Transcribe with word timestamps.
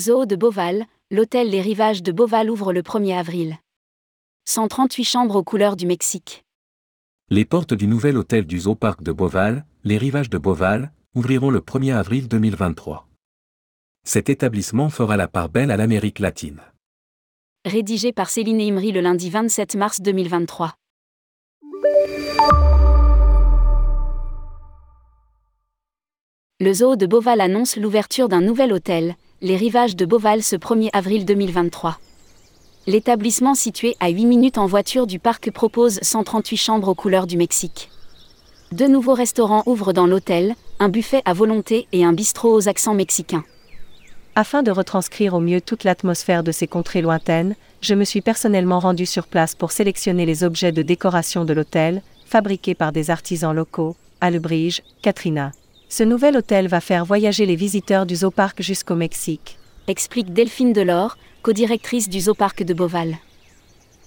Zoo 0.00 0.26
de 0.26 0.36
Beauval, 0.36 0.86
l'hôtel 1.10 1.50
Les 1.50 1.60
Rivages 1.60 2.04
de 2.04 2.12
Beauval 2.12 2.50
ouvre 2.50 2.72
le 2.72 2.82
1er 2.82 3.18
avril. 3.18 3.56
138 4.44 5.02
chambres 5.02 5.34
aux 5.34 5.42
couleurs 5.42 5.74
du 5.74 5.86
Mexique. 5.86 6.44
Les 7.30 7.44
portes 7.44 7.74
du 7.74 7.88
nouvel 7.88 8.16
hôtel 8.16 8.46
du 8.46 8.60
Zoo 8.60 8.76
Parc 8.76 9.02
de 9.02 9.10
Beauval, 9.10 9.66
Les 9.82 9.98
Rivages 9.98 10.30
de 10.30 10.38
Beauval, 10.38 10.92
ouvriront 11.16 11.50
le 11.50 11.58
1er 11.58 11.96
avril 11.96 12.28
2023. 12.28 13.08
Cet 14.04 14.28
établissement 14.28 14.88
fera 14.88 15.16
la 15.16 15.26
part 15.26 15.48
belle 15.48 15.72
à 15.72 15.76
l'Amérique 15.76 16.20
latine. 16.20 16.60
Rédigé 17.64 18.12
par 18.12 18.30
Céline 18.30 18.60
Imri 18.60 18.92
le 18.92 19.00
lundi 19.00 19.30
27 19.30 19.74
mars 19.74 20.00
2023. 20.00 20.74
Le 26.60 26.72
zoo 26.72 26.94
de 26.94 27.06
Beauval 27.06 27.40
annonce 27.40 27.76
l'ouverture 27.76 28.28
d'un 28.28 28.40
nouvel 28.40 28.72
hôtel, 28.72 29.16
les 29.40 29.56
rivages 29.56 29.94
de 29.94 30.04
Beauval 30.04 30.42
ce 30.42 30.56
1er 30.56 30.90
avril 30.92 31.24
2023. 31.24 32.00
L'établissement 32.88 33.54
situé 33.54 33.94
à 34.00 34.08
8 34.08 34.26
minutes 34.26 34.58
en 34.58 34.66
voiture 34.66 35.06
du 35.06 35.20
parc 35.20 35.52
propose 35.52 36.00
138 36.02 36.56
chambres 36.56 36.88
aux 36.88 36.94
couleurs 36.96 37.28
du 37.28 37.36
Mexique. 37.36 37.88
Deux 38.72 38.88
nouveaux 38.88 39.14
restaurants 39.14 39.62
ouvrent 39.66 39.92
dans 39.92 40.08
l'hôtel, 40.08 40.56
un 40.80 40.88
buffet 40.88 41.22
à 41.24 41.34
volonté 41.34 41.86
et 41.92 42.04
un 42.04 42.12
bistrot 42.12 42.52
aux 42.52 42.68
accents 42.68 42.94
mexicains. 42.94 43.44
Afin 44.34 44.64
de 44.64 44.72
retranscrire 44.72 45.34
au 45.34 45.40
mieux 45.40 45.60
toute 45.60 45.84
l'atmosphère 45.84 46.42
de 46.42 46.50
ces 46.50 46.66
contrées 46.66 47.02
lointaines, 47.02 47.54
je 47.80 47.94
me 47.94 48.04
suis 48.04 48.20
personnellement 48.22 48.80
rendu 48.80 49.06
sur 49.06 49.28
place 49.28 49.54
pour 49.54 49.70
sélectionner 49.70 50.26
les 50.26 50.42
objets 50.42 50.72
de 50.72 50.82
décoration 50.82 51.44
de 51.44 51.52
l'hôtel, 51.52 52.02
fabriqués 52.26 52.74
par 52.74 52.90
des 52.90 53.10
artisans 53.10 53.54
locaux, 53.54 53.94
à 54.20 54.32
Lebrige, 54.32 54.82
Katrina. 55.00 55.52
Ce 55.90 56.02
nouvel 56.02 56.36
hôtel 56.36 56.68
va 56.68 56.82
faire 56.82 57.06
voyager 57.06 57.46
les 57.46 57.56
visiteurs 57.56 58.04
du 58.04 58.16
Zooparc 58.16 58.60
jusqu'au 58.60 58.94
Mexique. 58.94 59.58
Explique 59.86 60.34
Delphine 60.34 60.74
Delors, 60.74 61.16
co-directrice 61.40 62.10
du 62.10 62.20
Zooparc 62.20 62.62
de 62.62 62.74
Beauval. 62.74 63.16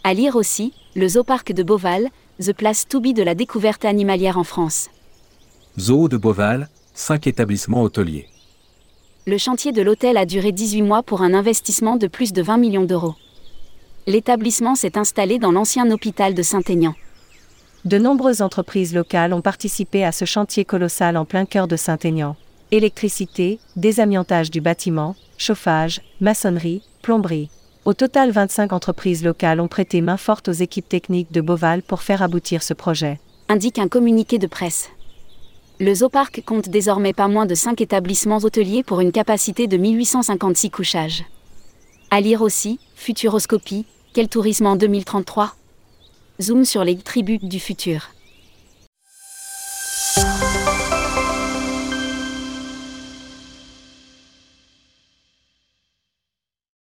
À 0.03 0.13
lire 0.13 0.35
aussi, 0.35 0.73
le 0.95 1.07
Zooparc 1.07 1.53
de 1.53 1.63
Beauval, 1.63 2.09
The 2.39 2.53
Place 2.53 2.87
to 2.87 2.99
be 2.99 3.13
de 3.13 3.23
la 3.23 3.33
découverte 3.33 3.83
animalière 3.83 4.37
en 4.37 4.43
France. 4.43 4.89
Zoo 5.79 6.07
de 6.07 6.17
Beauval, 6.17 6.69
5 6.93 7.25
établissements 7.25 7.81
hôteliers. 7.81 8.27
Le 9.25 9.39
chantier 9.39 9.71
de 9.71 9.81
l'hôtel 9.81 10.17
a 10.17 10.27
duré 10.27 10.51
18 10.51 10.83
mois 10.83 11.01
pour 11.01 11.23
un 11.23 11.33
investissement 11.33 11.95
de 11.95 12.05
plus 12.05 12.31
de 12.31 12.43
20 12.43 12.57
millions 12.57 12.85
d'euros. 12.85 13.15
L'établissement 14.05 14.75
s'est 14.75 14.99
installé 14.99 15.39
dans 15.39 15.51
l'ancien 15.51 15.89
hôpital 15.89 16.35
de 16.35 16.43
Saint-Aignan. 16.43 16.93
De 17.83 17.97
nombreuses 17.97 18.43
entreprises 18.43 18.93
locales 18.93 19.33
ont 19.33 19.41
participé 19.41 20.03
à 20.03 20.11
ce 20.11 20.23
chantier 20.23 20.65
colossal 20.65 21.17
en 21.17 21.25
plein 21.25 21.45
cœur 21.45 21.67
de 21.67 21.75
Saint-Aignan. 21.75 22.35
Électricité, 22.69 23.59
désamiantage 23.75 24.51
du 24.51 24.61
bâtiment, 24.61 25.15
chauffage, 25.39 26.01
maçonnerie, 26.19 26.83
plomberie. 27.01 27.49
Au 27.85 27.95
total, 27.95 28.29
25 28.29 28.71
entreprises 28.71 29.23
locales 29.23 29.59
ont 29.59 29.67
prêté 29.67 30.01
main 30.01 30.17
forte 30.17 30.47
aux 30.47 30.51
équipes 30.51 30.87
techniques 30.87 31.31
de 31.31 31.41
Beauval 31.41 31.81
pour 31.81 32.03
faire 32.03 32.21
aboutir 32.21 32.61
ce 32.61 32.75
projet. 32.75 33.19
Indique 33.49 33.79
un 33.79 33.87
communiqué 33.87 34.37
de 34.37 34.45
presse. 34.45 34.91
Le 35.79 35.95
Zooparc 35.95 36.43
compte 36.45 36.69
désormais 36.69 37.13
pas 37.13 37.27
moins 37.27 37.47
de 37.47 37.55
5 37.55 37.81
établissements 37.81 38.37
hôteliers 38.37 38.83
pour 38.83 39.01
une 39.01 39.11
capacité 39.11 39.65
de 39.65 39.77
1856 39.77 40.69
couchages. 40.69 41.23
À 42.11 42.21
lire 42.21 42.43
aussi, 42.43 42.79
Futuroscopie, 42.93 43.87
quel 44.13 44.27
tourisme 44.27 44.67
en 44.67 44.75
2033 44.75 45.55
Zoom 46.41 46.65
sur 46.65 46.83
les 46.83 46.97
tribus 46.97 47.39
du 47.39 47.59
futur. 47.59 48.09